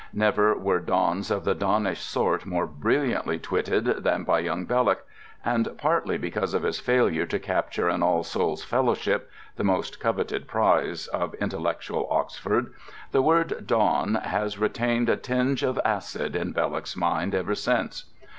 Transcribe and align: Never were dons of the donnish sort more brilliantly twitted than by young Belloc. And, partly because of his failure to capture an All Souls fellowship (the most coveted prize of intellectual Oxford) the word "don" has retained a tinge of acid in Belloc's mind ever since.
Never 0.13 0.57
were 0.57 0.79
dons 0.79 1.29
of 1.29 1.45
the 1.45 1.53
donnish 1.53 2.01
sort 2.01 2.43
more 2.47 2.65
brilliantly 2.65 3.37
twitted 3.37 3.85
than 4.03 4.23
by 4.23 4.39
young 4.39 4.65
Belloc. 4.65 5.05
And, 5.45 5.77
partly 5.77 6.17
because 6.17 6.55
of 6.55 6.63
his 6.63 6.79
failure 6.79 7.27
to 7.27 7.37
capture 7.37 7.87
an 7.87 8.01
All 8.01 8.23
Souls 8.23 8.63
fellowship 8.63 9.29
(the 9.57 9.63
most 9.63 9.99
coveted 9.99 10.47
prize 10.47 11.05
of 11.05 11.35
intellectual 11.35 12.07
Oxford) 12.09 12.73
the 13.11 13.21
word 13.21 13.67
"don" 13.67 14.15
has 14.15 14.57
retained 14.57 15.07
a 15.07 15.17
tinge 15.17 15.61
of 15.61 15.79
acid 15.85 16.35
in 16.35 16.51
Belloc's 16.51 16.97
mind 16.97 17.35
ever 17.35 17.53
since. 17.53 18.05